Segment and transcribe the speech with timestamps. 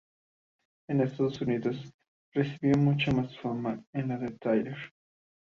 [0.87, 1.93] En Estados Unidos
[2.33, 4.77] recibió mucha más fama que la de Tyler.